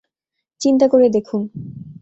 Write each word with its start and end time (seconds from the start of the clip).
চিন্তা 0.61 0.85
করে 0.87 1.07
দেখুন। 1.09 1.41